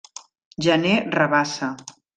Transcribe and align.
Gener 0.67 0.97
Rabassa. 1.17 1.75